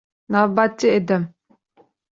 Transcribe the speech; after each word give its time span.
Navbatchi 0.35 0.91
edim. 0.95 1.31